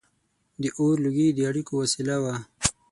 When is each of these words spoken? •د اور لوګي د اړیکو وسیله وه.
•د 0.61 0.63
اور 0.77 0.95
لوګي 1.05 1.27
د 1.33 1.39
اړیکو 1.49 1.73
وسیله 1.81 2.15
وه. 2.23 2.35